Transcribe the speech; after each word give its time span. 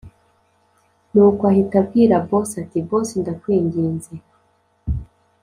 nuko 1.13 1.41
ahita 1.51 1.75
abwira 1.81 2.15
boss 2.27 2.51
ati”boss 2.63 3.07
ndakwinginze 3.21 4.13